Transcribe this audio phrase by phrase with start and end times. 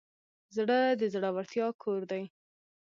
[0.55, 2.23] زړه د زړورتیا کور دی.